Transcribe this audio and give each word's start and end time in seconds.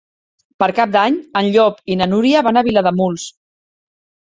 Per 0.63 0.69
Cap 0.79 0.95
d'Any 0.95 1.17
en 1.43 1.51
Llop 1.57 1.85
i 1.93 1.99
na 2.01 2.09
Núria 2.15 2.43
van 2.51 2.59
a 2.63 2.67
Vilademuls. 2.71 3.31